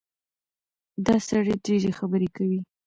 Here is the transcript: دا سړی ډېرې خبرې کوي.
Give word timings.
دا 1.05 1.15
سړی 1.27 1.53
ډېرې 1.65 1.91
خبرې 1.99 2.29
کوي. 2.35 2.59